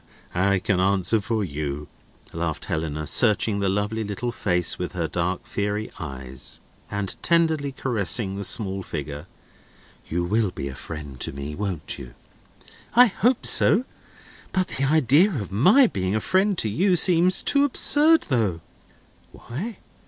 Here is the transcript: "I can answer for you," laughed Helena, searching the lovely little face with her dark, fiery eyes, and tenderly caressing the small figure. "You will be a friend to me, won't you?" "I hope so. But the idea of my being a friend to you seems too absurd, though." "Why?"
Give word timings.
"I 0.33 0.57
can 0.57 0.79
answer 0.79 1.21
for 1.21 1.43
you," 1.43 1.87
laughed 2.33 2.65
Helena, 2.65 3.05
searching 3.05 3.59
the 3.59 3.69
lovely 3.69 4.03
little 4.03 4.31
face 4.31 4.79
with 4.79 4.93
her 4.93 5.07
dark, 5.07 5.45
fiery 5.45 5.91
eyes, 5.99 6.59
and 6.89 7.15
tenderly 7.21 7.71
caressing 7.71 8.35
the 8.35 8.43
small 8.43 8.81
figure. 8.81 9.27
"You 10.07 10.23
will 10.23 10.49
be 10.49 10.67
a 10.69 10.73
friend 10.73 11.19
to 11.19 11.31
me, 11.31 11.53
won't 11.53 11.99
you?" 11.99 12.15
"I 12.95 13.05
hope 13.05 13.45
so. 13.45 13.85
But 14.53 14.69
the 14.69 14.85
idea 14.85 15.29
of 15.35 15.51
my 15.51 15.85
being 15.85 16.15
a 16.15 16.19
friend 16.19 16.57
to 16.57 16.67
you 16.67 16.95
seems 16.95 17.43
too 17.43 17.63
absurd, 17.63 18.23
though." 18.31 18.61
"Why?" 19.31 19.77